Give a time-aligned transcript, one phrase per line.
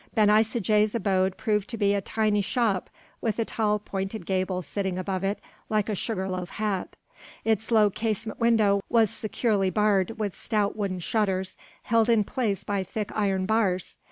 [0.15, 2.89] Ben Isaje's abode proved to be a tiny shop
[3.21, 5.37] with a tall pointed gable sitting above it
[5.69, 6.95] like a sugar loaf hat.
[7.45, 12.83] Its low casement window was securely barred with stout wooden shutters, held in place by
[12.83, 13.95] thick iron bars.